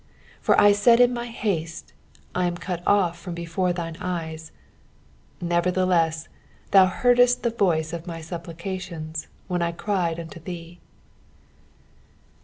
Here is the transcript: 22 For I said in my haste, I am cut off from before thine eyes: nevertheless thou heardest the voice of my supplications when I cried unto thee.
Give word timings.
22 0.41 0.41
For 0.45 0.59
I 0.59 0.71
said 0.71 0.99
in 0.99 1.13
my 1.13 1.27
haste, 1.27 1.93
I 2.33 2.47
am 2.47 2.57
cut 2.57 2.81
off 2.87 3.19
from 3.19 3.35
before 3.35 3.71
thine 3.71 3.97
eyes: 4.01 4.51
nevertheless 5.39 6.27
thou 6.71 6.87
heardest 6.87 7.43
the 7.43 7.51
voice 7.51 7.93
of 7.93 8.07
my 8.07 8.19
supplications 8.19 9.27
when 9.47 9.61
I 9.61 9.71
cried 9.71 10.19
unto 10.19 10.39
thee. 10.39 10.79